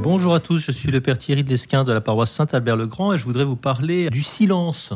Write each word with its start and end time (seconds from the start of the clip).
Bonjour 0.00 0.34
à 0.34 0.40
tous, 0.40 0.58
je 0.58 0.72
suis 0.72 0.90
le 0.90 1.00
Père 1.00 1.18
Thierry 1.18 1.44
Desquin 1.44 1.84
de 1.84 1.92
la 1.92 2.00
paroisse 2.00 2.32
Saint-Albert-le-Grand 2.32 3.12
et 3.12 3.18
je 3.18 3.24
voudrais 3.24 3.44
vous 3.44 3.56
parler 3.56 4.08
du 4.08 4.22
silence, 4.22 4.94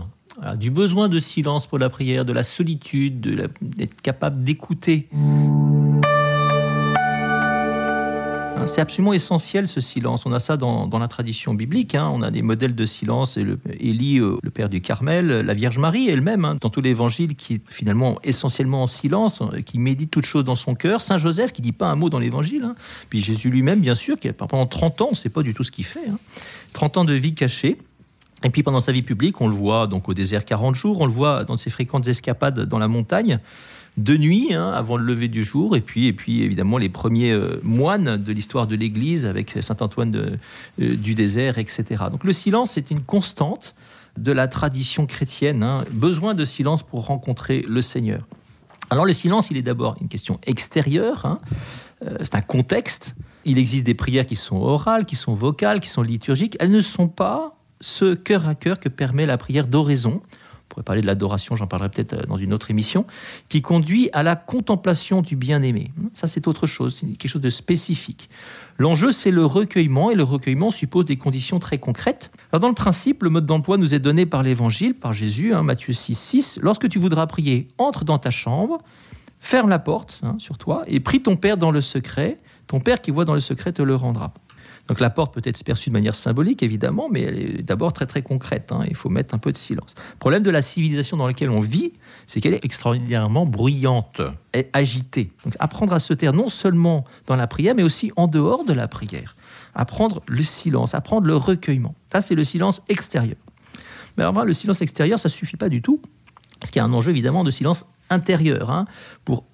du 0.57 0.71
besoin 0.71 1.09
de 1.09 1.21
silence 1.21 1.67
pour 1.67 1.79
la 1.79 1.91
prière, 1.91 2.25
de 2.25 2.33
la 2.33 2.43
solitude, 2.43 3.21
d'être 3.61 4.01
capable 4.01 4.43
d'écouter. 4.43 5.09
C'est 8.65 8.81
absolument 8.81 9.13
essentiel 9.13 9.69
ce 9.69 9.81
silence. 9.81 10.25
On 10.25 10.33
a 10.33 10.41
ça 10.41 10.57
dans, 10.57 10.89
la 10.99 11.09
tradition 11.09 11.55
biblique. 11.55 11.95
Hein. 11.95 12.11
On 12.13 12.23
a 12.23 12.31
des 12.31 12.43
modèles 12.43 12.75
de 12.75 12.85
silence. 12.85 13.39
Élie, 13.79 14.19
euh, 14.19 14.39
le 14.43 14.51
père 14.51 14.69
du 14.69 14.81
Carmel, 14.81 15.27
la 15.27 15.55
Vierge 15.55 15.79
Marie 15.79 16.09
elle-même, 16.09 16.45
hein, 16.45 16.57
dans 16.61 16.71
tout 16.71 16.81
l'évangile, 16.81 17.35
qui 17.35 17.55
est 17.55 17.71
finalement 17.71 18.19
essentiellement 18.25 18.83
en 18.83 18.87
silence, 18.87 19.43
qui 19.67 19.79
médite 19.79 20.11
toutes 20.11 20.27
choses 20.27 20.45
dans 20.45 20.55
son 20.55 20.75
cœur. 20.75 21.01
Saint 21.01 21.19
Joseph, 21.19 21.53
qui 21.53 21.63
dit 21.63 21.73
pas 21.73 21.91
un 21.91 21.97
mot 21.97 22.09
dans 22.09 22.19
l'évangile. 22.19 22.75
Puis 23.11 23.23
Jésus 23.23 23.51
lui-même, 23.51 23.81
bien 23.81 23.95
sûr, 23.95 24.19
qui 24.19 24.33
pendant 24.33 24.67
30 24.67 25.03
ans, 25.03 25.07
on 25.09 25.11
ne 25.11 25.17
sait 25.17 25.29
pas 25.29 25.43
du 25.43 25.55
tout 25.55 25.63
ce 25.63 25.71
qu'il 25.71 25.85
fait. 25.85 26.07
30 26.73 26.97
ans 26.99 27.05
de 27.05 27.13
vie 27.13 27.35
cachée. 27.35 27.79
Et 28.45 28.51
puis 28.51 28.63
pendant 28.63 28.81
sa 28.81 28.93
vie 28.93 29.03
publique, 29.03 29.41
on 29.41 29.49
le 29.49 29.55
voit 29.55 29.87
donc 29.87 30.09
au 30.09 30.15
désert 30.15 30.45
40 30.45 30.75
jours, 30.75 31.01
on 31.01 31.07
le 31.07 31.13
voit 31.13 31.45
dans 31.45 31.57
ses 31.57 31.71
fréquentes 31.71 32.07
escapades 32.07 32.61
dans 32.61 32.79
la 32.79 32.89
montagne 32.89 33.41
de 33.97 34.17
nuit, 34.17 34.53
hein, 34.53 34.71
avant 34.75 34.97
le 34.97 35.05
lever 35.05 35.29
du 35.29 35.43
jour, 35.43 35.75
et 35.75 35.81
puis, 35.81 36.07
et 36.07 36.13
puis 36.13 36.43
évidemment 36.43 36.77
les 36.77 36.89
premiers 36.89 37.33
euh, 37.33 37.61
moines 37.63 38.17
de 38.17 38.33
l'histoire 38.33 38.67
de 38.67 38.77
l'Église 38.77 39.25
avec 39.25 39.57
Saint 39.61 39.77
Antoine 39.81 40.15
euh, 40.15 40.97
du 40.97 41.15
désert, 41.15 41.59
etc. 41.59 42.05
Donc 42.11 42.25
le 42.25 42.33
silence 42.33 42.77
est 42.77 42.91
une 42.91 43.01
constante 43.01 43.75
de 44.19 44.33
la 44.33 44.49
tradition 44.49 45.07
chrétienne, 45.07 45.63
hein. 45.63 45.85
besoin 45.93 46.35
de 46.35 46.45
silence 46.45 46.83
pour 46.83 47.07
rencontrer 47.07 47.65
le 47.69 47.81
Seigneur. 47.81 48.27
Alors 48.91 49.07
le 49.07 49.13
silence, 49.13 49.51
il 49.51 49.57
est 49.57 49.63
d'abord 49.63 49.97
une 50.01 50.09
question 50.09 50.39
extérieure, 50.47 51.25
hein. 51.25 51.41
euh, 52.05 52.19
c'est 52.21 52.35
un 52.35 52.43
contexte. 52.43 53.17
Il 53.47 53.59
existe 53.59 53.85
des 53.85 53.95
prières 53.95 54.27
qui 54.27 54.37
sont 54.37 54.57
orales, 54.57 55.07
qui 55.07 55.17
sont 55.17 55.35
vocales, 55.35 55.81
qui 55.81 55.89
sont 55.89 56.03
liturgiques. 56.03 56.57
Elles 56.61 56.71
ne 56.71 56.81
sont 56.81 57.09
pas 57.09 57.57
ce 57.81 58.15
cœur 58.15 58.47
à 58.47 58.55
cœur 58.55 58.79
que 58.79 58.89
permet 58.89 59.25
la 59.25 59.39
prière 59.39 59.67
d'oraison 59.67 60.21
on 60.21 60.46
pourrait 60.77 60.85
parler 60.85 61.01
de 61.01 61.07
l'adoration, 61.07 61.57
j'en 61.57 61.67
parlerai 61.67 61.89
peut-être 61.89 62.13
euh, 62.13 62.27
dans 62.27 62.37
une 62.37 62.53
autre 62.53 62.71
émission, 62.71 63.07
qui 63.49 63.63
conduit 63.63 64.11
à 64.13 64.23
la 64.23 64.37
contemplation 64.37 65.23
du 65.23 65.35
bien-aimé. 65.35 65.91
Ça, 66.13 66.27
c'est 66.27 66.47
autre 66.47 66.67
chose, 66.67 66.97
c'est 66.97 67.07
quelque 67.07 67.31
chose 67.31 67.41
de 67.41 67.49
spécifique. 67.49 68.29
L'enjeu, 68.77 69.11
c'est 69.11 69.31
le 69.31 69.47
recueillement, 69.47 70.11
et 70.11 70.15
le 70.15 70.23
recueillement 70.23 70.71
suppose 70.71 71.07
des 71.07 71.17
conditions 71.17 71.59
très 71.59 71.79
concrètes. 71.79 72.31
Alors, 72.53 72.61
dans 72.61 72.69
le 72.69 72.75
principe, 72.75 73.23
le 73.23 73.31
mode 73.31 73.47
d'emploi 73.47 73.79
nous 73.79 73.95
est 73.95 73.99
donné 73.99 74.27
par 74.27 74.43
l'Évangile, 74.43 74.95
par 74.95 75.15
Jésus, 75.15 75.55
hein, 75.55 75.63
Matthieu 75.63 75.95
6, 75.95 76.15
6. 76.15 76.59
Lorsque 76.63 76.89
tu 76.91 76.99
voudras 76.99 77.27
prier, 77.27 77.69
entre 77.79 78.05
dans 78.05 78.19
ta 78.19 78.31
chambre, 78.31 78.83
ferme 79.41 79.71
la 79.71 79.79
porte 79.79 80.21
hein, 80.23 80.35
sur 80.39 80.59
toi, 80.59 80.85
et 80.89 81.01
prie 81.01 81.23
ton 81.23 81.37
Père 81.37 81.57
dans 81.57 81.71
le 81.71 81.81
secret. 81.81 82.39
Ton 82.67 82.81
Père 82.81 83.01
qui 83.01 83.11
voit 83.11 83.25
dans 83.25 83.35
le 83.35 83.41
secret 83.41 83.73
te 83.73 83.81
le 83.81 83.95
rendra. 83.95 84.35
Donc 84.89 85.01
la 85.01 85.11
porte 85.11 85.35
peut 85.35 85.43
être 85.45 85.63
perçue 85.65 85.91
de 85.91 85.93
manière 85.93 86.15
symbolique, 86.15 86.63
évidemment, 86.63 87.09
mais 87.11 87.23
elle 87.23 87.39
est 87.39 87.63
d'abord 87.63 87.93
très 87.93 88.07
très 88.07 88.23
concrète. 88.23 88.71
Hein. 88.73 88.81
Il 88.89 88.95
faut 88.95 89.09
mettre 89.09 89.35
un 89.35 89.39
peu 89.39 89.53
de 89.53 89.57
silence. 89.57 89.95
Le 90.13 90.19
problème 90.19 90.43
de 90.43 90.51
la 90.51 90.63
civilisation 90.63 91.17
dans 91.17 91.27
laquelle 91.27 91.51
on 91.51 91.61
vit, 91.61 91.93
c'est 92.27 92.41
qu'elle 92.41 92.55
est 92.55 92.65
extraordinairement 92.65 93.47
bruyante 93.47 94.21
et 94.55 94.69
agitée. 94.73 95.31
Donc 95.45 95.55
apprendre 95.59 95.93
à 95.93 95.99
se 95.99 96.15
taire 96.15 96.33
non 96.33 96.49
seulement 96.49 97.05
dans 97.27 97.37
la 97.37 97.47
prière, 97.47 97.75
mais 97.75 97.83
aussi 97.83 98.13
en 98.17 98.29
dehors 98.29 98.65
de 98.65 98.73
la 98.73 98.89
prière. 98.89 99.35
Apprendre 99.75 100.23
le 100.27 100.43
silence, 100.43 100.95
apprendre 100.95 101.27
le 101.27 101.37
recueillement. 101.37 101.95
Ça, 102.13 102.21
c'est 102.21 102.35
le 102.35 102.45
silence 102.45 102.83
extérieur. 102.89 103.37
Mais 104.17 104.25
alors, 104.25 104.45
le 104.45 104.53
silence 104.53 104.81
extérieur, 104.81 105.19
ça 105.19 105.29
suffit 105.29 105.57
pas 105.57 105.69
du 105.69 105.83
tout. 105.83 106.01
Parce 106.61 106.71
qu'il 106.71 106.81
y 106.81 106.83
a 106.83 106.87
un 106.87 106.93
enjeu 106.93 107.11
évidemment 107.11 107.45
de 107.45 107.51
silence 107.51 107.85
intérieur. 108.09 108.71
Hein, 108.71 108.87
pour 109.25 109.45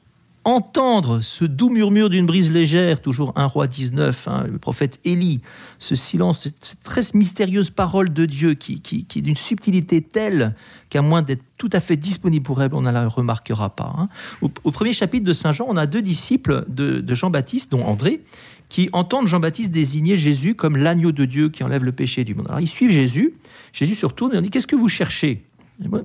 entendre 0.44 1.20
ce 1.20 1.44
doux 1.44 1.70
murmure 1.70 2.10
d'une 2.10 2.26
brise 2.26 2.52
légère, 2.52 3.00
toujours 3.00 3.32
un 3.36 3.46
roi 3.46 3.66
19, 3.66 4.28
hein, 4.28 4.46
le 4.50 4.58
prophète 4.58 4.98
Élie, 5.04 5.40
ce 5.78 5.94
silence, 5.94 6.42
cette 6.42 6.76
très 6.82 7.02
mystérieuse 7.14 7.70
parole 7.70 8.12
de 8.12 8.26
Dieu 8.26 8.54
qui, 8.54 8.82
est 9.16 9.20
d'une 9.20 9.36
subtilité 9.36 10.00
telle 10.00 10.54
qu'à 10.88 11.02
moins 11.02 11.22
d'être 11.22 11.42
tout 11.58 11.70
à 11.72 11.80
fait 11.80 11.96
disponible 11.96 12.44
pour 12.44 12.60
elle, 12.60 12.70
on 12.74 12.82
ne 12.82 12.90
la 12.90 13.06
remarquera 13.06 13.70
pas. 13.70 13.94
Hein. 13.96 14.08
Au, 14.40 14.70
premier 14.70 14.92
chapitre 14.92 15.24
de 15.24 15.32
Saint 15.32 15.52
Jean, 15.52 15.66
on 15.68 15.76
a 15.76 15.86
deux 15.86 16.02
disciples 16.02 16.64
de, 16.68 17.14
Jean-Baptiste, 17.14 17.70
dont 17.70 17.84
André, 17.84 18.20
qui 18.68 18.88
entendent 18.92 19.28
Jean-Baptiste 19.28 19.70
désigner 19.70 20.16
Jésus 20.16 20.54
comme 20.54 20.76
l'agneau 20.76 21.12
de 21.12 21.24
Dieu 21.24 21.50
qui 21.50 21.62
enlève 21.62 21.84
le 21.84 21.92
péché 21.92 22.24
du 22.24 22.34
monde. 22.34 22.46
Alors 22.48 22.60
ils 22.60 22.68
suivent 22.68 22.90
Jésus, 22.90 23.34
Jésus 23.72 23.94
se 23.94 24.06
retourne 24.06 24.32
et 24.32 24.34
leur 24.34 24.42
dit 24.42 24.50
Qu'est-ce 24.50 24.66
que 24.66 24.76
vous 24.76 24.88
cherchez? 24.88 25.44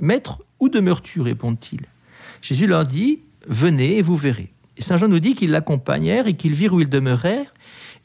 Maître, 0.01 0.41
où 0.59 0.69
demeures-tu? 0.69 1.21
répondent-ils. 1.21 1.81
Jésus 2.41 2.67
leur 2.67 2.83
dit 2.83 3.19
Venez 3.47 3.97
et 3.97 4.01
vous 4.01 4.15
verrez. 4.15 4.53
Et 4.77 4.81
Saint 4.81 4.97
Jean 4.97 5.07
nous 5.07 5.19
dit 5.19 5.33
qu'ils 5.33 5.51
l'accompagnèrent 5.51 6.27
et 6.27 6.35
qu'ils 6.35 6.53
virent 6.53 6.73
où 6.73 6.81
ils 6.81 6.89
demeurèrent, 6.89 7.53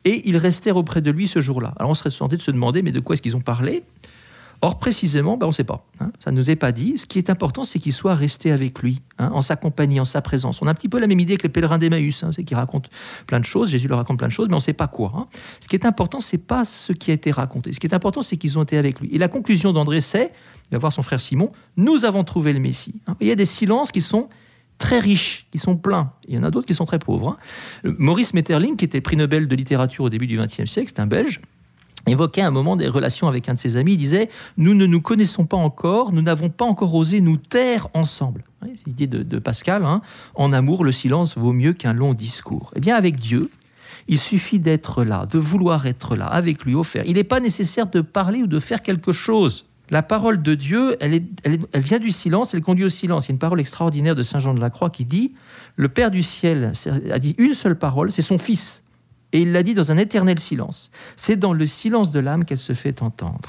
et 0.04 0.28
ils 0.28 0.36
restèrent 0.36 0.76
auprès 0.76 1.00
de 1.00 1.10
lui 1.10 1.26
ce 1.26 1.40
jour-là. 1.40 1.74
Alors 1.78 1.90
on 1.90 1.94
serait 1.94 2.10
tenté 2.10 2.36
de 2.36 2.42
se 2.42 2.50
demander, 2.50 2.82
mais 2.82 2.92
de 2.92 3.00
quoi 3.00 3.14
est-ce 3.14 3.22
qu'ils 3.22 3.36
ont 3.36 3.40
parlé? 3.40 3.84
Or, 4.64 4.78
précisément, 4.78 5.36
ben, 5.36 5.46
on 5.46 5.48
ne 5.48 5.54
sait 5.54 5.64
pas. 5.64 5.84
Hein. 5.98 6.12
ça 6.20 6.30
ne 6.30 6.36
nous 6.36 6.48
est 6.48 6.56
pas 6.56 6.70
dit. 6.70 6.96
Ce 6.96 7.04
qui 7.04 7.18
est 7.18 7.30
important, 7.30 7.64
c'est 7.64 7.80
qu'ils 7.80 7.92
soient 7.92 8.14
restés 8.14 8.52
avec 8.52 8.80
lui, 8.80 9.00
hein, 9.18 9.30
en 9.34 9.40
sa 9.40 9.56
compagnie, 9.56 9.98
en 9.98 10.04
sa 10.04 10.22
présence. 10.22 10.62
On 10.62 10.68
a 10.68 10.70
un 10.70 10.74
petit 10.74 10.88
peu 10.88 11.00
la 11.00 11.08
même 11.08 11.18
idée 11.18 11.36
que 11.36 11.42
les 11.42 11.48
pèlerins 11.48 11.78
d'Emmaüs, 11.78 12.22
hein, 12.22 12.30
c'est 12.32 12.44
qu'ils 12.44 12.56
racontent 12.56 12.88
plein 13.26 13.40
de 13.40 13.44
choses. 13.44 13.70
Jésus 13.70 13.88
leur 13.88 13.98
raconte 13.98 14.18
plein 14.18 14.28
de 14.28 14.32
choses, 14.32 14.46
mais 14.46 14.54
on 14.54 14.58
ne 14.58 14.62
sait 14.62 14.72
pas 14.72 14.86
quoi. 14.86 15.26
Ce 15.58 15.66
qui 15.66 15.74
est 15.74 15.84
important, 15.84 16.20
c'est 16.20 16.38
pas 16.38 16.64
ce 16.64 16.92
qui 16.92 17.10
a 17.10 17.14
été 17.14 17.32
raconté. 17.32 17.72
Ce 17.72 17.80
qui 17.80 17.88
est 17.88 17.94
important, 17.94 18.22
c'est 18.22 18.36
qu'ils 18.36 18.56
ont 18.56 18.62
été 18.62 18.78
avec 18.78 19.00
lui. 19.00 19.08
Et 19.12 19.18
la 19.18 19.26
conclusion 19.26 19.72
d'André, 19.72 20.00
c'est, 20.00 20.30
il 20.70 20.72
va 20.72 20.78
voir 20.78 20.92
son 20.92 21.02
frère 21.02 21.20
Simon, 21.20 21.50
nous 21.76 22.04
avons 22.04 22.22
trouvé 22.22 22.52
le 22.52 22.60
Messie. 22.60 22.94
Il 23.20 23.26
y 23.26 23.32
a 23.32 23.36
des 23.36 23.46
silences 23.46 23.90
qui 23.90 24.00
sont 24.00 24.28
très 24.82 24.98
riches, 24.98 25.46
qui 25.52 25.58
sont 25.58 25.76
pleins. 25.76 26.10
Il 26.26 26.34
y 26.34 26.38
en 26.38 26.42
a 26.42 26.50
d'autres 26.50 26.66
qui 26.66 26.74
sont 26.74 26.84
très 26.84 26.98
pauvres. 26.98 27.38
Hein. 27.84 27.94
Maurice 27.98 28.34
Metterling, 28.34 28.76
qui 28.76 28.84
était 28.84 29.00
prix 29.00 29.16
Nobel 29.16 29.46
de 29.46 29.54
littérature 29.54 30.04
au 30.04 30.10
début 30.10 30.26
du 30.26 30.36
XXe 30.36 30.64
siècle, 30.64 30.90
c'est 30.92 31.00
un 31.00 31.06
Belge, 31.06 31.40
évoquait 32.08 32.42
un 32.42 32.50
moment 32.50 32.74
des 32.74 32.88
relations 32.88 33.28
avec 33.28 33.48
un 33.48 33.54
de 33.54 33.58
ses 33.58 33.76
amis. 33.76 33.92
Il 33.92 33.98
disait 33.98 34.28
Nous 34.56 34.74
ne 34.74 34.84
nous 34.86 35.00
connaissons 35.00 35.46
pas 35.46 35.56
encore, 35.56 36.12
nous 36.12 36.20
n'avons 36.20 36.48
pas 36.48 36.64
encore 36.64 36.92
osé 36.96 37.20
nous 37.20 37.36
taire 37.36 37.86
ensemble. 37.94 38.42
C'est 38.74 38.88
l'idée 38.88 39.06
de, 39.06 39.38
Pascal. 39.38 39.84
Hein. 39.84 40.02
En 40.34 40.52
amour, 40.52 40.84
le 40.84 40.90
silence 40.90 41.38
vaut 41.38 41.52
mieux 41.52 41.74
qu'un 41.74 41.92
long 41.92 42.12
discours. 42.12 42.72
Eh 42.74 42.80
bien, 42.80 42.96
avec 42.96 43.20
Dieu, 43.20 43.50
il 44.08 44.18
suffit 44.18 44.58
d'être 44.58 45.04
là, 45.04 45.26
de 45.26 45.38
vouloir 45.38 45.86
être 45.86 46.16
là, 46.16 46.26
avec 46.26 46.64
lui, 46.64 46.74
offert. 46.74 47.04
Il 47.06 47.14
n'est 47.14 47.24
pas 47.24 47.38
nécessaire 47.38 47.86
de 47.88 48.00
parler 48.00 48.42
ou 48.42 48.46
de 48.48 48.58
faire 48.58 48.82
quelque 48.82 49.12
chose 49.12 49.66
la 49.92 50.02
parole 50.02 50.40
de 50.40 50.54
Dieu, 50.54 50.96
elle, 51.00 51.20
vient 51.74 51.98
du 51.98 52.10
silence, 52.10 52.54
elle 52.54 52.62
conduit 52.62 52.86
au 52.86 52.88
silence. 52.88 53.26
Il 53.26 53.28
y 53.28 53.32
a 53.32 53.34
une 53.34 53.38
parole 53.38 53.60
extraordinaire 53.60 54.14
de 54.14 54.22
Saint 54.22 54.38
Jean 54.38 54.54
de 54.54 54.60
la 54.60 54.70
Croix 54.70 54.88
qui 54.88 55.04
dit, 55.04 55.34
le 55.76 55.90
Père 55.90 56.10
du 56.10 56.22
ciel 56.22 56.72
a 57.10 57.18
dit 57.18 57.34
une 57.36 57.52
seule 57.52 57.78
parole, 57.78 58.10
c'est 58.10 58.22
son 58.22 58.38
Fils. 58.38 58.84
Et 59.34 59.42
il 59.42 59.52
l'a 59.52 59.62
dit 59.62 59.74
dans 59.74 59.92
un 59.92 59.98
éternel 59.98 60.38
silence. 60.38 60.90
C'est 61.16 61.36
dans 61.36 61.52
le 61.52 61.66
silence 61.66 62.10
de 62.10 62.20
l'âme 62.20 62.46
qu'elle 62.46 62.56
se 62.56 62.72
fait 62.72 63.02
entendre. 63.02 63.40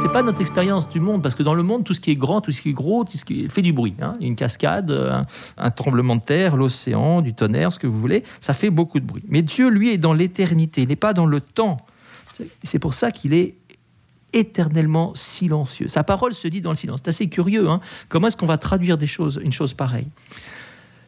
C'est 0.00 0.12
pas 0.12 0.22
notre 0.22 0.40
expérience 0.40 0.88
du 0.88 1.00
monde, 1.00 1.24
parce 1.24 1.34
que 1.34 1.42
dans 1.42 1.54
le 1.54 1.64
monde, 1.64 1.82
tout 1.82 1.94
ce 1.94 2.00
qui 2.00 2.12
est 2.12 2.16
grand, 2.16 2.40
tout 2.40 2.52
ce 2.52 2.62
qui 2.62 2.70
est 2.70 2.72
gros, 2.72 3.02
tout 3.02 3.18
ce 3.18 3.24
qui 3.24 3.48
fait 3.48 3.62
du 3.62 3.72
bruit. 3.72 3.94
Hein. 4.00 4.14
Une 4.20 4.36
cascade, 4.36 4.92
un, 4.92 5.26
un 5.56 5.70
tremblement 5.72 6.14
de 6.14 6.22
terre, 6.22 6.56
l'océan, 6.56 7.20
du 7.20 7.34
tonnerre, 7.34 7.72
ce 7.72 7.80
que 7.80 7.88
vous 7.88 7.98
voulez, 7.98 8.22
ça 8.40 8.54
fait 8.54 8.70
beaucoup 8.70 9.00
de 9.00 9.06
bruit. 9.06 9.24
Mais 9.28 9.42
Dieu, 9.42 9.68
lui, 9.68 9.92
est 9.92 9.98
dans 9.98 10.12
l'éternité, 10.12 10.82
il 10.82 10.88
n'est 10.88 10.94
pas 10.94 11.14
dans 11.14 11.26
le 11.26 11.40
temps. 11.40 11.78
C'est 12.62 12.78
pour 12.78 12.94
ça 12.94 13.10
qu'il 13.10 13.34
est 13.34 13.56
éternellement 14.32 15.12
silencieux. 15.14 15.88
Sa 15.88 16.04
parole 16.04 16.32
se 16.32 16.48
dit 16.48 16.60
dans 16.60 16.70
le 16.70 16.76
silence. 16.76 17.00
C'est 17.04 17.08
assez 17.08 17.28
curieux. 17.28 17.68
Hein. 17.68 17.80
Comment 18.08 18.28
est-ce 18.28 18.36
qu'on 18.36 18.46
va 18.46 18.58
traduire 18.58 18.96
des 18.96 19.06
choses, 19.06 19.40
une 19.42 19.52
chose 19.52 19.74
pareille? 19.74 20.06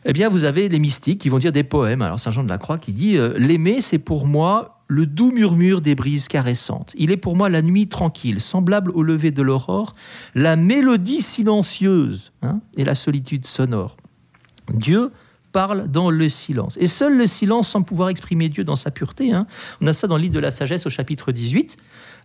Eh 0.04 0.12
bien, 0.12 0.28
vous 0.28 0.44
avez 0.44 0.68
les 0.68 0.78
mystiques 0.78 1.20
qui 1.20 1.30
vont 1.30 1.38
dire 1.38 1.52
des 1.52 1.64
poèmes. 1.64 2.02
Alors, 2.02 2.20
Saint 2.20 2.30
Jean 2.30 2.44
de 2.44 2.48
la 2.48 2.58
Croix 2.58 2.76
qui 2.76 2.92
dit 2.92 3.16
euh, 3.16 3.32
L'aimer, 3.38 3.80
c'est 3.80 3.98
pour 3.98 4.26
moi 4.26 4.82
le 4.86 5.06
doux 5.06 5.30
murmure 5.30 5.80
des 5.80 5.94
brises 5.94 6.28
caressantes. 6.28 6.92
Il 6.98 7.10
est 7.10 7.16
pour 7.16 7.36
moi 7.36 7.48
la 7.48 7.62
nuit 7.62 7.88
tranquille, 7.88 8.40
semblable 8.40 8.90
au 8.90 9.02
lever 9.02 9.30
de 9.30 9.40
l'aurore, 9.40 9.94
la 10.34 10.56
mélodie 10.56 11.22
silencieuse 11.22 12.32
hein, 12.42 12.60
et 12.76 12.84
la 12.84 12.94
solitude 12.94 13.46
sonore. 13.46 13.96
Dieu 14.72 15.10
parle 15.54 15.86
dans 15.86 16.10
le 16.10 16.28
silence. 16.28 16.76
Et 16.80 16.88
seul 16.88 17.16
le 17.16 17.28
silence 17.28 17.68
sans 17.68 17.82
pouvoir 17.82 18.08
exprimer 18.08 18.48
Dieu 18.48 18.64
dans 18.64 18.74
sa 18.74 18.90
pureté. 18.90 19.32
Hein. 19.32 19.46
On 19.80 19.86
a 19.86 19.92
ça 19.92 20.08
dans 20.08 20.16
le 20.16 20.22
livre 20.22 20.34
de 20.34 20.40
la 20.40 20.50
sagesse 20.50 20.84
au 20.84 20.90
chapitre 20.90 21.30
18. 21.30 21.76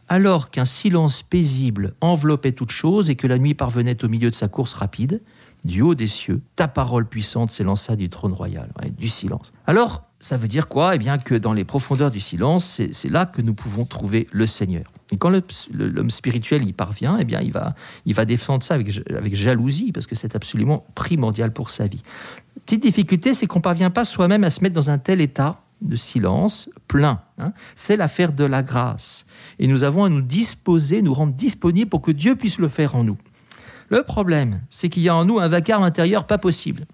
Alors 0.07 0.49
qu'un 0.49 0.65
silence 0.65 1.21
paisible 1.21 1.93
enveloppait 2.01 2.53
toute 2.53 2.71
chose 2.71 3.11
et 3.11 3.15
que 3.15 3.27
la 3.27 3.37
nuit 3.37 3.53
parvenait 3.53 4.03
au 4.03 4.09
milieu 4.09 4.31
de 4.31 4.35
sa 4.35 4.47
course 4.47 4.73
rapide, 4.73 5.21
du 5.63 5.81
haut 5.81 5.93
des 5.93 6.07
cieux, 6.07 6.41
ta 6.55 6.67
parole 6.67 7.05
puissante 7.05 7.51
s'élança 7.51 7.95
du 7.95 8.09
trône 8.09 8.33
royal, 8.33 8.71
du 8.97 9.09
silence. 9.09 9.51
Alors, 9.67 10.05
ça 10.19 10.35
veut 10.35 10.47
dire 10.47 10.67
quoi? 10.67 10.95
Eh 10.95 10.97
bien 10.97 11.17
que 11.17 11.35
dans 11.35 11.53
les 11.53 11.65
profondeurs 11.65 12.11
du 12.11 12.19
silence, 12.19 12.81
c'est 12.91 13.09
là 13.09 13.25
que 13.25 13.41
nous 13.41 13.53
pouvons 13.53 13.85
trouver 13.85 14.27
le 14.31 14.47
Seigneur. 14.47 14.91
Et 15.11 15.17
quand 15.17 15.31
l'homme 15.71 16.09
spirituel 16.09 16.67
y 16.67 16.73
parvient, 16.73 17.17
eh 17.19 17.25
bien 17.25 17.41
il 17.41 17.51
va, 17.51 17.73
il 18.05 18.13
va 18.13 18.25
défendre 18.25 18.63
ça 18.63 18.75
avec, 18.75 18.89
avec 19.09 19.35
jalousie, 19.35 19.91
parce 19.91 20.07
que 20.07 20.15
c'est 20.15 20.35
absolument 20.35 20.85
primordial 20.93 21.51
pour 21.51 21.69
sa 21.69 21.87
vie. 21.87 22.01
Petite 22.69 22.83
difficulté, 22.83 23.33
c'est 23.33 23.47
qu'on 23.47 23.57
ne 23.57 23.63
parvient 23.63 23.89
pas 23.89 24.05
soi-même 24.05 24.43
à 24.43 24.51
se 24.51 24.61
mettre 24.61 24.75
dans 24.75 24.91
un 24.91 24.99
tel 24.99 25.21
état 25.21 25.63
de 25.81 25.95
silence 25.95 26.69
plein. 26.87 27.19
Hein. 27.39 27.51
C'est 27.73 27.97
l'affaire 27.97 28.31
de 28.31 28.43
la 28.43 28.61
grâce. 28.61 29.25
Et 29.57 29.65
nous 29.65 29.83
avons 29.83 30.03
à 30.03 30.09
nous 30.09 30.21
disposer, 30.21 31.01
nous 31.01 31.15
rendre 31.15 31.33
disponibles 31.33 31.89
pour 31.89 32.03
que 32.03 32.11
Dieu 32.11 32.35
puisse 32.35 32.59
le 32.59 32.67
faire 32.67 32.95
en 32.95 33.03
nous. 33.03 33.17
Le 33.89 34.03
problème, 34.03 34.61
c'est 34.69 34.87
qu'il 34.87 35.01
y 35.01 35.09
a 35.09 35.15
en 35.15 35.25
nous 35.25 35.39
un 35.39 35.47
vacarme 35.47 35.81
intérieur 35.81 36.27
pas 36.27 36.37
possible. 36.37 36.85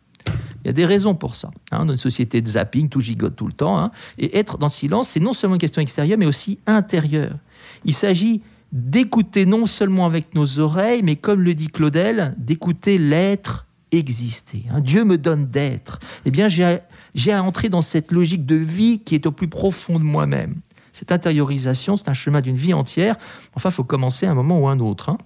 Il 0.63 0.67
y 0.67 0.69
a 0.69 0.71
des 0.71 0.85
raisons 0.85 1.13
pour 1.13 1.35
ça. 1.35 1.51
Hein, 1.73 1.83
dans 1.83 1.91
une 1.91 1.97
société 1.97 2.39
de 2.39 2.47
zapping, 2.47 2.87
tout 2.87 3.01
gigote 3.01 3.35
tout 3.35 3.47
le 3.47 3.51
temps. 3.51 3.77
Hein. 3.77 3.91
et 4.17 4.37
être 4.37 4.57
dans 4.57 4.67
le 4.67 4.71
silence, 4.71 5.09
c'est 5.09 5.19
non 5.19 5.33
seulement 5.33 5.55
une 5.55 5.59
question 5.59 5.81
extérieure, 5.81 6.17
mais 6.17 6.25
aussi 6.25 6.57
intérieure. 6.67 7.35
Il 7.83 7.93
s'agit 7.93 8.41
d'écouter 8.71 9.45
non 9.45 9.65
seulement 9.65 10.05
avec 10.05 10.35
nos 10.35 10.59
oreilles, 10.59 11.01
mais 11.03 11.17
comme 11.17 11.41
le 11.41 11.53
dit 11.53 11.67
Claudel, 11.67 12.33
d'écouter 12.37 12.97
l'être 12.97 13.65
exister. 13.97 14.63
Hein. 14.71 14.81
Dieu 14.81 15.03
me 15.03 15.17
donne 15.17 15.45
d'être. 15.45 15.99
Eh 16.25 16.31
bien, 16.31 16.47
j'ai 16.47 17.31
à 17.31 17.43
entrer 17.43 17.69
dans 17.69 17.81
cette 17.81 18.11
logique 18.11 18.45
de 18.45 18.55
vie 18.55 18.99
qui 18.99 19.15
est 19.15 19.25
au 19.25 19.31
plus 19.31 19.47
profond 19.47 19.99
de 19.99 20.03
moi-même. 20.03 20.55
Cette 20.91 21.11
intériorisation, 21.11 21.95
c'est 21.95 22.07
un 22.07 22.13
chemin 22.13 22.41
d'une 22.41 22.55
vie 22.55 22.73
entière. 22.73 23.15
Enfin, 23.53 23.69
il 23.69 23.73
faut 23.73 23.83
commencer 23.83 24.25
à 24.25 24.31
un 24.31 24.33
moment 24.33 24.59
ou 24.59 24.67
un 24.67 24.79
autre. 24.79 25.09
Hein. 25.09 25.17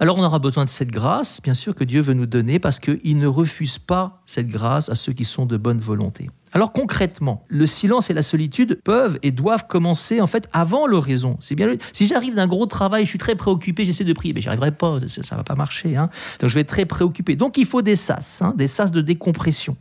Alors 0.00 0.18
on 0.18 0.22
aura 0.22 0.38
besoin 0.38 0.64
de 0.64 0.68
cette 0.68 0.90
grâce, 0.90 1.40
bien 1.42 1.54
sûr, 1.54 1.74
que 1.74 1.84
Dieu 1.84 2.00
veut 2.00 2.14
nous 2.14 2.26
donner, 2.26 2.58
parce 2.58 2.78
qu'il 2.78 3.18
ne 3.18 3.26
refuse 3.26 3.78
pas 3.78 4.22
cette 4.26 4.48
grâce 4.48 4.88
à 4.88 4.94
ceux 4.94 5.12
qui 5.12 5.24
sont 5.24 5.46
de 5.46 5.56
bonne 5.56 5.78
volonté. 5.78 6.28
Alors 6.54 6.72
concrètement, 6.72 7.44
le 7.48 7.66
silence 7.66 8.10
et 8.10 8.14
la 8.14 8.22
solitude 8.22 8.80
peuvent 8.84 9.18
et 9.22 9.32
doivent 9.32 9.66
commencer 9.66 10.20
en 10.20 10.28
fait 10.28 10.48
avant 10.52 10.86
l'oraison. 10.86 11.36
C'est 11.40 11.56
bien. 11.56 11.74
Si 11.92 12.06
j'arrive 12.06 12.36
d'un 12.36 12.46
gros 12.46 12.66
travail, 12.66 13.04
je 13.04 13.10
suis 13.10 13.18
très 13.18 13.34
préoccupé, 13.34 13.84
j'essaie 13.84 14.04
de 14.04 14.12
prier, 14.12 14.32
mais 14.32 14.40
j'y 14.40 14.48
arriverai 14.48 14.70
pas, 14.70 15.00
ça, 15.08 15.34
ne 15.34 15.36
va 15.36 15.42
pas 15.42 15.56
marcher. 15.56 15.96
Hein. 15.96 16.10
Donc 16.38 16.50
je 16.50 16.54
vais 16.54 16.60
être 16.60 16.68
très 16.68 16.86
préoccupé. 16.86 17.34
Donc 17.34 17.58
il 17.58 17.66
faut 17.66 17.82
des 17.82 17.96
sas, 17.96 18.40
hein, 18.40 18.54
des 18.56 18.68
sas 18.68 18.92
de 18.92 19.00
décompression. 19.00 19.76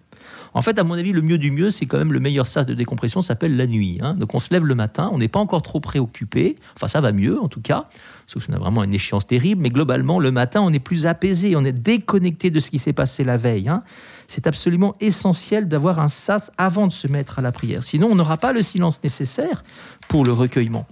En 0.53 0.61
fait, 0.61 0.77
à 0.77 0.83
mon 0.83 0.94
avis, 0.94 1.11
le 1.11 1.21
mieux 1.21 1.38
du 1.38 1.51
mieux, 1.51 1.71
c'est 1.71 1.85
quand 1.85 1.97
même 1.97 2.13
le 2.13 2.19
meilleur 2.19 2.45
sas 2.45 2.65
de 2.65 2.73
décompression 2.73 3.21
s'appelle 3.21 3.55
la 3.55 3.65
nuit. 3.65 3.97
Hein. 4.01 4.13
Donc 4.13 4.35
on 4.35 4.39
se 4.39 4.53
lève 4.53 4.65
le 4.65 4.75
matin, 4.75 5.09
on 5.11 5.17
n'est 5.17 5.27
pas 5.27 5.39
encore 5.39 5.63
trop 5.63 5.79
préoccupé. 5.79 6.55
Enfin, 6.75 6.88
ça 6.88 7.01
va 7.01 7.11
mieux 7.11 7.41
en 7.41 7.47
tout 7.47 7.61
cas, 7.61 7.88
sauf 8.27 8.44
si 8.44 8.51
on 8.51 8.53
a 8.53 8.59
vraiment 8.59 8.83
une 8.83 8.94
échéance 8.94 9.25
terrible. 9.25 9.61
Mais 9.61 9.69
globalement, 9.69 10.19
le 10.19 10.31
matin, 10.31 10.61
on 10.61 10.71
est 10.71 10.79
plus 10.79 11.07
apaisé, 11.07 11.55
on 11.55 11.65
est 11.65 11.71
déconnecté 11.71 12.51
de 12.51 12.59
ce 12.59 12.69
qui 12.69 12.79
s'est 12.79 12.94
passé 12.94 13.23
la 13.23 13.38
veille. 13.38 13.67
Hein. 13.67 13.83
C'est 14.27 14.47
absolument 14.47 14.95
essentiel 15.00 15.67
d'avoir 15.67 16.00
un 16.00 16.07
sas 16.07 16.51
avant 16.57 16.88
de 16.88 16.91
se 16.91 17.07
mettre 17.07 17.39
à 17.39 17.41
la 17.41 17.51
prière. 17.51 17.83
Sinon, 17.83 18.09
on 18.11 18.15
n'aura 18.15 18.38
pas 18.38 18.53
le 18.53 18.61
silence 18.61 19.01
nécessaire 19.03 19.63
pour 20.07 20.23
le 20.23 20.33
recueillement. 20.33 20.85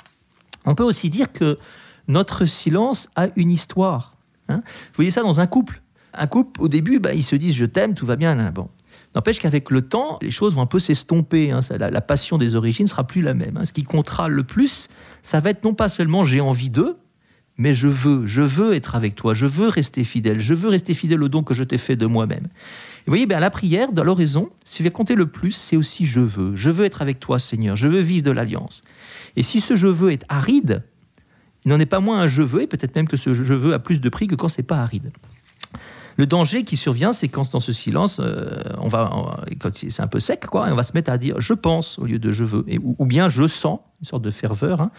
On 0.66 0.76
peut 0.76 0.84
aussi 0.84 1.10
dire 1.10 1.32
que 1.32 1.60
notre 2.08 2.46
silence 2.46 3.10
a 3.16 3.28
une 3.36 3.52
histoire. 3.52 4.16
Hein. 4.50 4.62
Vous 4.66 4.96
voyez 4.96 5.12
ça 5.12 5.22
dans 5.22 5.40
un 5.40 5.48
couple. 5.48 5.82
Un 6.14 6.28
couple, 6.28 6.62
au 6.62 6.68
début, 6.68 7.00
bah, 7.00 7.14
ils 7.14 7.24
se 7.24 7.36
disent 7.36 7.56
je 7.56 7.66
t'aime, 7.66 7.94
tout 7.94 8.06
va 8.06 8.16
bien. 8.16 8.52
Bon, 8.52 8.70
N'empêche 9.16 9.40
qu'avec 9.40 9.72
le 9.72 9.82
temps, 9.82 10.20
les 10.22 10.32
choses 10.32 10.56
vont 10.56 10.62
un 10.62 10.68
peu 10.68 10.80
s'estomper. 10.80 11.52
Hein. 11.52 11.60
La, 11.78 12.02
passion 12.02 12.38
des 12.38 12.56
origines 12.56 12.88
sera 12.88 13.06
plus 13.06 13.22
la 13.22 13.34
même. 13.34 13.58
Hein. 13.58 13.66
Ce 13.66 13.74
qui 13.74 13.84
comptera 13.84 14.30
le 14.30 14.44
plus, 14.44 14.88
ça 15.22 15.40
va 15.40 15.50
être 15.50 15.64
non 15.64 15.74
pas 15.74 15.90
seulement 15.90 16.24
j'ai 16.24 16.40
envie 16.40 16.70
d'eux, 16.70 16.98
mais 17.58 17.74
je 17.74 17.88
veux, 17.88 18.26
je 18.26 18.42
veux 18.42 18.74
être 18.74 18.96
avec 18.96 19.16
toi, 19.16 19.34
je 19.34 19.46
veux 19.46 19.68
rester 19.68 20.04
fidèle, 20.04 20.40
je 20.40 20.54
veux 20.54 20.70
rester 20.70 20.94
fidèle 20.94 21.22
au 21.22 21.30
don 21.30 21.44
que 21.44 21.54
je 21.54 21.64
t'ai 21.64 21.78
fait 21.78 21.98
de 21.98 22.06
moi-même. 22.06 22.48
Vous 23.06 23.12
voyez, 23.12 23.26
bien, 23.26 23.40
la 23.40 23.50
prière, 23.50 23.92
dans 23.92 24.04
l'oraison, 24.04 24.50
qui 24.64 24.82
va 24.82 24.90
compter 24.90 25.16
le 25.16 25.26
plus, 25.26 25.52
c'est 25.52 25.76
aussi 25.76 26.06
je 26.06 26.22
veux. 26.22 26.56
Je 26.56 26.70
veux 26.70 26.86
être 26.86 27.02
avec 27.02 27.20
toi, 27.20 27.38
Seigneur, 27.38 27.76
je 27.76 27.90
veux 27.90 28.00
vivre 28.00 28.24
de 28.24 28.32
l'alliance. 28.32 28.82
Et 29.36 29.44
si 29.44 29.60
ce 29.60 29.76
je 29.76 29.88
veux 29.88 30.12
est 30.12 30.24
aride, 30.30 30.84
il 31.66 31.70
n'en 31.70 31.80
est 31.80 31.86
pas 31.86 32.00
moins 32.00 32.22
un 32.22 32.28
je 32.28 32.42
veux, 32.42 32.62
et 32.62 32.68
peut-être 32.68 32.96
même 32.96 33.08
que 33.08 33.18
ce 33.18 33.34
je 33.34 33.54
veux 33.54 33.74
a 33.74 33.80
plus 33.80 34.00
de 34.00 34.10
prix 34.10 34.28
que 34.28 34.36
quand 34.36 34.48
c'est 34.48 34.64
pas 34.64 34.78
aride. 34.78 35.12
Le 36.18 36.26
danger 36.26 36.64
qui 36.64 36.78
survient, 36.78 37.14
c'est 37.14 37.28
quand 37.28 37.52
dans 37.52 37.60
ce 37.60 37.72
silence, 37.72 38.20
euh, 38.20 38.62
on 38.80 38.88
va, 38.88 39.42
c'est 39.74 40.02
un 40.02 40.08
peu 40.08 40.20
sec, 40.20 40.46
quoi, 40.46 40.68
on 40.70 40.76
va 40.76 40.84
se 40.84 40.94
mettre 40.94 41.12
à 41.12 41.18
dire 41.18 41.36
je 41.40 41.54
pense 41.54 42.00
au 42.00 42.06
lieu 42.06 42.20
de 42.20 42.32
je 42.32 42.44
veux, 42.44 42.66
ou, 42.82 43.06
bien 43.06 43.30
je 43.30 43.48
sens, 43.48 43.80
une 44.02 44.08
sorte 44.08 44.24
de 44.24 44.32
ferveur. 44.32 44.82
Hein. 44.82 44.92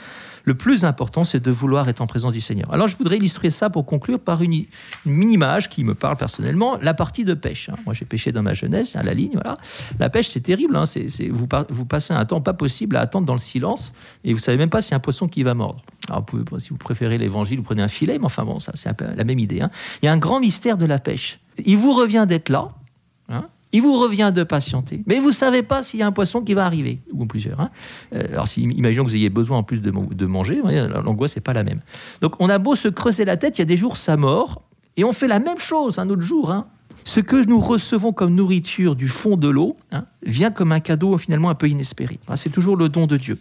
Le 0.45 0.55
plus 0.55 0.85
important, 0.85 1.25
c'est 1.25 1.41
de 1.41 1.51
vouloir 1.51 1.89
être 1.89 2.01
en 2.01 2.07
présence 2.07 2.33
du 2.33 2.41
Seigneur. 2.41 2.73
Alors, 2.73 2.87
je 2.87 2.97
voudrais 2.97 3.17
illustrer 3.17 3.51
ça 3.51 3.69
pour 3.69 3.85
conclure 3.85 4.21
par 4.21 4.43
une, 4.43 4.65
mini-image 5.05 5.69
qui 5.69 5.83
me 5.83 5.95
parle 5.95 6.17
personnellement, 6.17 6.79
la 6.81 6.95
partie 6.95 7.25
de 7.25 7.35
pêche. 7.35 7.69
Hein. 7.69 7.75
Moi, 7.85 7.95
j'ai 7.95 8.05
pêché 8.05 8.31
dans 8.31 8.43
ma 8.43 8.55
jeunesse, 8.55 8.95
la 8.95 9.15
ligne, 9.15 9.33
voilà. 9.35 9.59
La 9.99 10.09
pêche, 10.09 10.31
c'est 10.31 10.41
terrible. 10.41 10.77
Hein. 10.77 10.85
C'est, 10.85 11.29
vous, 11.29 11.49
vous 11.69 11.85
passez 11.85 12.15
un 12.15 12.25
temps 12.25 12.41
pas 12.41 12.55
possible 12.55 12.97
à 12.97 13.01
attendre 13.01 13.27
dans 13.27 13.33
le 13.35 13.41
silence, 13.41 13.93
et 14.25 14.33
vous 14.33 14.39
savez 14.39 14.57
même 14.57 14.71
pas 14.71 14.81
si 14.81 14.95
un 14.95 15.01
poisson 15.01 15.27
qui 15.27 15.43
va 15.43 15.55
mordre. 15.55 15.83
Alors, 16.09 16.25
si 16.59 16.71
vous 16.71 16.77
préférez 16.77 17.19
l'évangile, 17.19 17.59
vous 17.59 17.65
prenez 17.65 17.83
un 17.83 17.89
filet, 17.89 18.19
mais 18.19 18.27
enfin 18.27 18.45
bon, 18.45 18.61
ça, 18.61 18.73
c'est 18.75 19.01
la 19.01 19.25
même 19.25 19.39
idée. 19.39 19.63
Il 20.03 20.07
y 20.07 20.09
a 20.09 20.13
un 20.13 20.19
grand 20.19 20.39
mystère 20.39 20.77
de 20.77 20.87
la 20.87 20.99
pêche. 20.99 21.41
Il 21.65 21.77
vous 21.77 21.93
revient 21.93 22.25
d'être 22.29 22.49
là, 22.49 22.69
il 23.73 23.83
vous 23.83 23.99
revient 23.99 24.33
de 24.35 24.43
patienter, 24.43 25.03
mais 25.07 25.19
vous 25.19 25.29
ne 25.29 25.35
savez 25.35 25.63
pas 25.63 25.83
s'il 25.83 26.01
y 26.01 26.03
a 26.03 26.07
un 26.07 26.13
poisson 26.13 26.43
qui 26.43 26.55
va 26.55 26.67
arriver, 26.67 27.01
ou 27.13 27.25
plusieurs. 27.27 27.61
Hein. 27.61 27.71
Euh, 28.15 28.23
alors, 28.33 28.49
si, 28.49 28.63
imaginons 28.63 29.05
que 29.05 29.11
vous 29.11 29.17
ayez 29.17 29.31
besoin 29.31 29.59
en 29.59 29.63
plus 29.63 29.81
de, 29.81 30.27
manger, 30.27 30.61
l'angoisse 31.05 31.37
n'est 31.37 31.43
pas 31.43 31.55
la 31.55 31.65
même. 31.65 31.81
Donc, 32.21 32.35
on 32.39 32.49
a 32.49 32.59
beau 32.59 32.75
se 32.75 32.89
creuser 32.89 33.25
la 33.25 33.37
tête, 33.37 33.59
il 33.59 33.61
y 33.61 33.63
a 33.63 33.67
des 33.67 33.77
jours, 33.77 33.97
ça 33.97 34.17
mord, 34.17 34.63
et 34.97 35.05
on 35.05 35.13
fait 35.13 35.29
la 35.29 35.39
même 35.39 35.59
chose 35.59 35.99
un 35.99 36.09
autre 36.11 36.23
jour. 36.23 36.51
Hein. 36.51 36.67
Ce 37.05 37.21
que 37.21 37.45
nous 37.45 37.61
recevons 37.61 38.13
comme 38.13 38.35
nourriture 38.35 38.95
du 38.95 39.09
fond 39.09 39.37
de 39.37 39.49
l'eau 39.49 39.77
hein, 39.91 40.05
vient 40.23 40.51
comme 40.51 40.73
un 40.73 40.81
cadeau 40.81 41.17
finalement 41.19 41.51
un 41.51 41.55
peu 41.55 41.69
inespéré. 41.69 42.21
C'est 42.35 42.53
toujours 42.53 42.77
le 42.77 42.89
don 42.89 43.07
de 43.07 43.17
Dieu. 43.17 43.39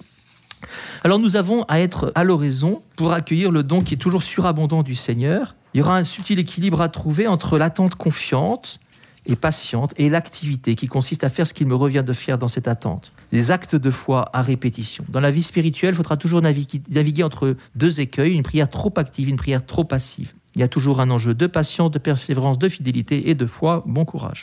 Alors 1.04 1.20
nous 1.20 1.36
avons 1.36 1.64
à 1.64 1.80
être 1.80 2.12
à 2.16 2.24
l'oraison 2.24 2.82
pour 2.96 3.14
accueillir 3.14 3.52
le 3.52 3.64
don 3.64 3.82
qui 3.82 3.96
est 3.96 3.98
toujours 3.98 4.24
surabondant 4.24 4.84
du 4.84 4.96
Seigneur. 4.96 5.56
Il 5.74 5.80
y 5.80 5.82
aura 5.82 5.98
un 5.98 6.04
subtil 6.04 6.40
équilibre 6.40 6.82
à 6.82 6.90
trouver 6.90 7.28
entre 7.28 7.58
l'attente 7.58 7.96
confiante 7.96 8.80
et 9.26 9.36
patiente 9.36 9.94
et 9.98 10.10
l'activité 10.10 10.76
qui 10.76 10.88
consiste 10.88 11.24
à 11.24 11.30
faire 11.30 11.46
ce 11.46 11.54
qu'il 11.54 11.68
me 11.68 11.76
revient 11.76 12.04
de 12.06 12.14
faire 12.14 12.38
dans 12.38 12.48
cette 12.48 12.68
attente. 12.68 13.12
Des 13.32 13.52
actes 13.52 13.76
de 13.76 13.92
foi 13.92 14.30
à 14.34 14.42
répétition. 14.42 15.06
Dans 15.10 15.20
la 15.20 15.32
vie 15.32 15.44
spirituelle, 15.44 15.94
il 15.94 15.98
faudra 15.98 16.18
toujours 16.18 16.42
naviguer, 16.42 17.24
entre 17.24 17.56
deux 17.76 18.02
écueils, 18.02 18.34
une 18.34 18.44
prière 18.44 18.70
trop 18.70 18.94
active, 18.98 19.30
une 19.30 19.36
prière 19.36 19.66
trop 19.66 19.84
passive. 19.84 20.34
Il 20.56 20.62
y 20.62 20.64
a 20.64 20.68
toujours 20.68 21.00
un 21.00 21.10
enjeu 21.10 21.34
de 21.34 21.48
patience, 21.48 21.92
de 21.92 22.00
persévérance, 22.00 22.60
de 22.60 22.68
fidélité 22.68 23.30
et 23.30 23.36
de 23.36 23.46
foi. 23.46 23.84
Bon 23.86 24.04
courage. 24.04 24.40